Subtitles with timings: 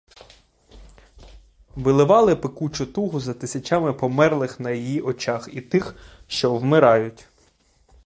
[1.75, 5.95] Виливала пекучу тугу за тисячами померлих на її очах і тих,
[6.27, 7.27] що вмирають.